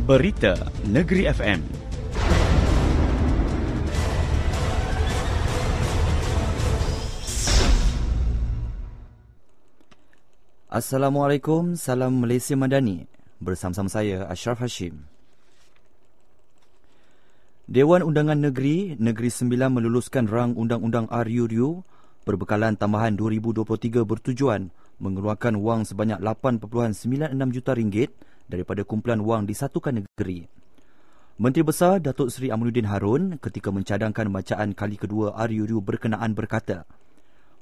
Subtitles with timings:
[0.00, 0.56] Berita
[0.88, 1.60] Negeri FM.
[10.72, 13.04] Assalamualaikum, salam Malaysia Madani.
[13.44, 15.04] Bersama-sama saya Ashraf Hashim.
[17.68, 21.84] Dewan Undangan Negeri Negeri Sembilan meluluskan rang Undang-Undang RUU
[22.24, 28.10] berbekalan tambahan 2023 bertujuan mengeluarkan wang sebanyak 8.96 juta ringgit
[28.50, 30.50] daripada kumpulan wang disatukan negeri.
[31.40, 36.84] Menteri Besar Datuk Seri Aminuddin Harun ketika mencadangkan bacaan kali kedua RUU berkenaan berkata,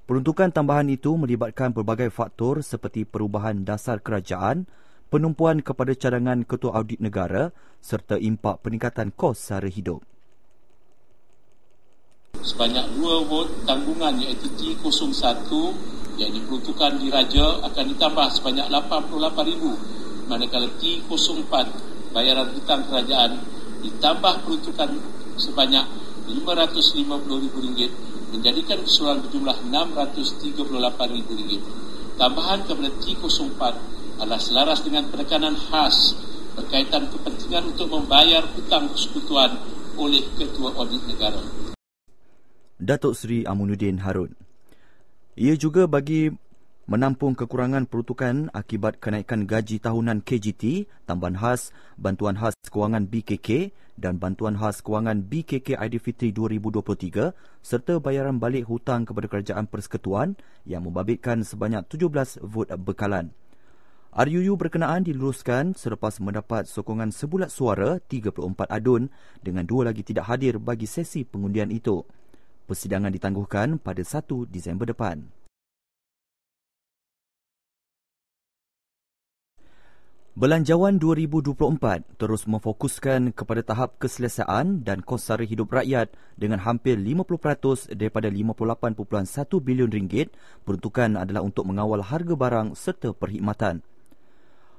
[0.09, 4.67] peruntukan tambahan itu melibatkan pelbagai faktor seperti perubahan dasar kerajaan,
[5.15, 10.03] penumpuan kepada cadangan ketua audit negara serta impak peningkatan kos sara hidup.
[12.43, 15.47] Sebanyak dua vot tanggungan iaitu T01
[16.19, 21.53] yang diperuntukkan diraja akan ditambah sebanyak 88,000 manakala T04
[22.13, 23.41] bayaran hutang kerajaan
[23.83, 25.01] ditambah peruntukan
[25.41, 25.85] sebanyak
[26.29, 27.89] RM550,000
[28.37, 31.62] menjadikan keseluruhan berjumlah RM638,000.
[32.20, 33.61] Tambahan kepada T04
[34.20, 36.12] adalah selaras dengan penekanan khas
[36.59, 39.57] berkaitan kepentingan untuk membayar hutang persekutuan
[39.97, 41.41] oleh Ketua Audit Negara.
[42.79, 44.35] Datuk Seri Amunuddin Harun
[45.39, 46.35] ia juga bagi
[46.89, 51.69] menampung kekurangan peruntukan akibat kenaikan gaji tahunan KGT, tambahan khas,
[52.00, 59.05] bantuan khas kewangan BKK dan bantuan khas kewangan BKK Aidilfitri 2023 serta bayaran balik hutang
[59.05, 63.36] kepada kerajaan persekutuan yang membabitkan sebanyak 17 vot bekalan.
[64.08, 69.12] RUU berkenaan diluluskan selepas mendapat sokongan sebulat suara 34 adun
[69.45, 72.00] dengan dua lagi tidak hadir bagi sesi pengundian itu.
[72.64, 75.38] Persidangan ditangguhkan pada 1 Disember depan.
[80.39, 87.98] Belanjawan 2024 terus memfokuskan kepada tahap keselesaan dan kos sara hidup rakyat dengan hampir 50%
[87.98, 89.18] daripada 58.1
[89.58, 90.30] bilion ringgit
[90.63, 93.83] peruntukan adalah untuk mengawal harga barang serta perkhidmatan.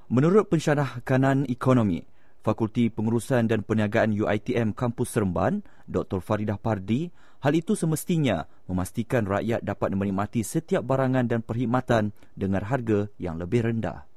[0.08, 2.08] Menurut pensyarah kanan ekonomi,
[2.40, 6.24] Fakulti Pengurusan dan Perniagaan UITM Kampus Seremban, Dr.
[6.24, 7.12] Faridah Pardi,
[7.44, 13.68] hal itu semestinya memastikan rakyat dapat menikmati setiap barangan dan perkhidmatan dengan harga yang lebih
[13.68, 14.09] rendah.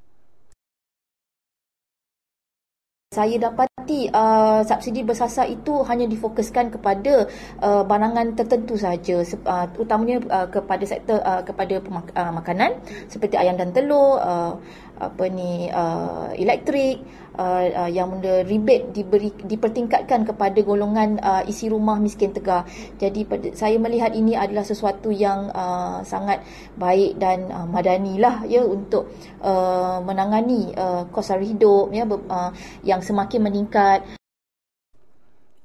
[3.14, 3.38] Saya
[3.84, 7.28] dapati uh, subsidi bersasar itu hanya difokuskan kepada
[7.60, 12.80] uh, barangan tertentu sahaja, uh, terutamanya uh, kepada sektor uh, kepada pemak- uh, makanan
[13.12, 14.56] seperti ayam dan telur, uh,
[15.04, 17.04] apa ni uh, elektrik
[17.36, 22.64] uh, uh, yang benda rebate diberi dipertingkatkan kepada golongan uh, isi rumah miskin tegar.
[23.02, 26.46] Jadi pada, saya melihat ini adalah sesuatu yang uh, sangat
[26.78, 29.12] baik dan uh, madani lah ya untuk
[29.44, 32.54] uh, menangani uh, kos hidup ya uh,
[32.86, 33.73] yang semakin meningkat.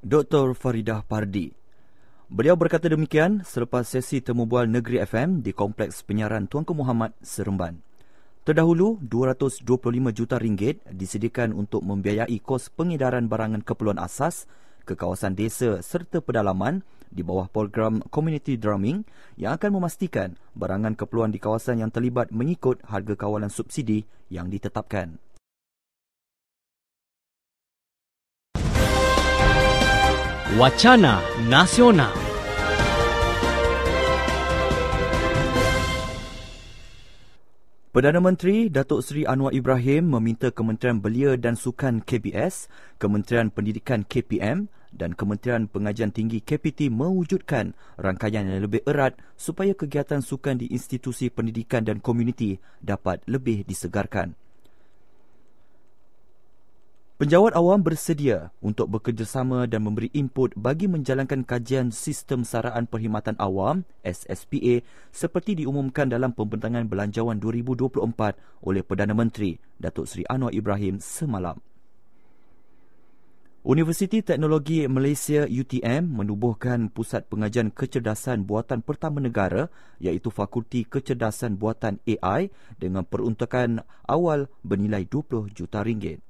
[0.01, 0.57] Dr.
[0.57, 1.53] Faridah Pardi
[2.33, 7.85] Beliau berkata demikian selepas sesi temu bual Negeri FM di Kompleks Penyiaran Tuanku Muhammad Seremban.
[8.49, 9.61] Terdahulu, 225
[10.17, 14.49] juta ringgit disediakan untuk membiayai kos pengedaran barangan keperluan asas
[14.89, 16.81] ke kawasan desa serta pedalaman
[17.13, 19.05] di bawah program Community Drumming
[19.37, 25.21] yang akan memastikan barangan keperluan di kawasan yang terlibat mengikut harga kawalan subsidi yang ditetapkan.
[30.59, 32.11] Wacana Nasional
[37.95, 42.67] Perdana Menteri Datuk Seri Anwar Ibrahim meminta Kementerian Belia dan Sukan KBS,
[42.99, 50.27] Kementerian Pendidikan KPM dan Kementerian Pengajian Tinggi KPT mewujudkan rangkaian yang lebih erat supaya kegiatan
[50.27, 54.35] sukan di institusi pendidikan dan komuniti dapat lebih disegarkan.
[57.19, 63.83] Penjawat awam bersedia untuk bekerjasama dan memberi input bagi menjalankan kajian sistem saraan perkhidmatan awam
[64.07, 71.59] SSPA seperti diumumkan dalam pembentangan Belanjawan 2024 oleh Perdana Menteri Datuk Seri Anwar Ibrahim semalam.
[73.67, 79.67] Universiti Teknologi Malaysia UTM menubuhkan pusat pengajian kecerdasan buatan pertama negara
[79.99, 86.28] iaitu Fakulti Kecerdasan Buatan AI dengan peruntukan awal bernilai 20 juta ringgit.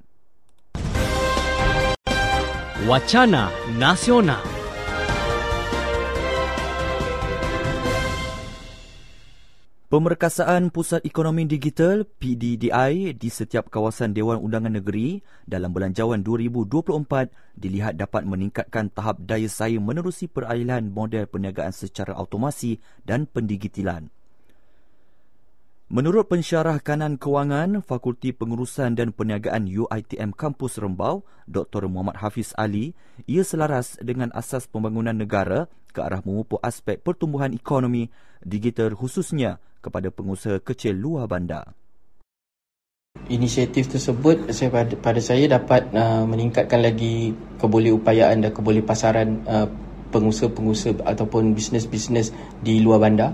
[2.87, 4.39] Wacana Nasional
[9.91, 17.99] Pemerkasaan Pusat Ekonomi Digital PDDI di setiap kawasan Dewan Undangan Negeri dalam Belanjawan 2024 dilihat
[17.99, 24.07] dapat meningkatkan tahap daya saing menerusi peralihan model perniagaan secara automasi dan pendigitilan.
[25.89, 31.89] Menurut pensyarah kanan kewangan Fakulti Pengurusan dan Perniagaan UITM Kampus Rembau, Dr.
[31.89, 32.93] Muhammad Hafiz Ali,
[33.25, 35.65] ia selaras dengan asas pembangunan negara
[35.97, 38.13] ke arah memupuk aspek pertumbuhan ekonomi
[38.45, 41.73] digital khususnya kepada pengusaha kecil luar bandar.
[43.33, 47.33] Inisiatif tersebut saya pada, pada saya dapat uh, meningkatkan lagi
[47.65, 49.65] kebolehupayaan dan kebolehpasaran uh,
[50.13, 53.33] pengusaha-pengusaha ataupun bisnes-bisnes di luar bandar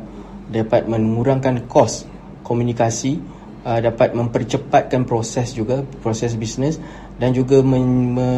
[0.54, 2.13] dapat mengurangkan kos
[2.44, 3.18] komunikasi
[3.64, 6.76] uh, dapat mempercepatkan proses juga proses bisnes
[7.16, 8.28] dan juga men, me,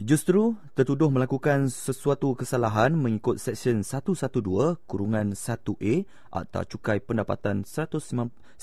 [0.01, 4.41] Justru tertuduh melakukan sesuatu kesalahan mengikut Seksyen 112
[4.89, 8.57] kurungan 1A Akta Cukai Pendapatan 1967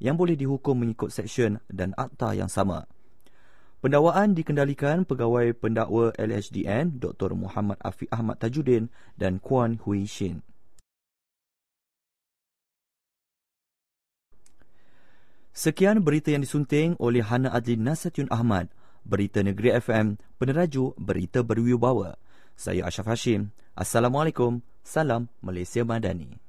[0.00, 2.88] yang boleh dihukum mengikut Seksyen dan Akta yang sama.
[3.84, 7.36] Pendakwaan dikendalikan Pegawai Pendakwa LHDN Dr.
[7.36, 8.88] Muhammad Afiq Ahmad Tajuddin
[9.20, 10.40] dan Kuan Hui Shin.
[15.52, 18.72] Sekian berita yang disunting oleh Hana Adlin Nasihatun Ahmad.
[19.04, 22.16] Berita Negeri FM, peneraju berita berwibawa.
[22.56, 23.52] Saya Ashraf Hashim.
[23.76, 24.64] Assalamualaikum.
[24.80, 26.40] Salam Malaysia Madani.